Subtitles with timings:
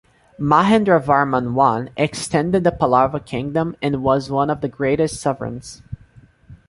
[0.39, 1.55] Mahendravarman
[1.87, 5.83] I extended the Pallava Kingdom and was one of the greatest sovereigns.